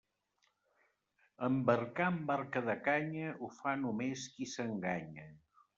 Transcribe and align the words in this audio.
Embarcar 1.47 2.09
en 2.13 2.17
barca 2.31 2.65
de 2.71 2.79
canya 2.89 3.37
ho 3.39 3.53
fa 3.61 3.79
només 3.87 4.29
qui 4.35 4.53
s'enganya. 4.57 5.33